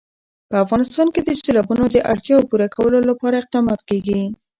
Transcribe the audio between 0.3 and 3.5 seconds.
په افغانستان کې د سیلابونه د اړتیاوو پوره کولو لپاره